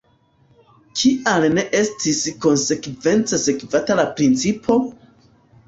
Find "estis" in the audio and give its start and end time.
1.81-2.23